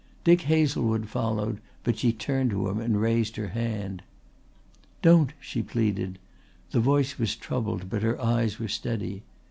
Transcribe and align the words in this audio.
Dick 0.23 0.41
Hazlewood 0.41 1.09
followed 1.09 1.61
but 1.83 1.95
she 1.99 2.11
turned 2.11 2.49
to 2.49 2.67
him 2.69 2.79
and 2.79 2.99
raised 2.99 3.35
her 3.35 3.49
hand. 3.49 4.01
"Don't," 5.03 5.31
she 5.39 5.61
pleaded; 5.61 6.17
the 6.71 6.79
voice 6.79 7.19
was 7.19 7.35
troubled 7.35 7.87
but 7.87 8.01
her 8.01 8.19
eyes 8.19 8.57
were 8.59 8.67
steady. 8.67 9.21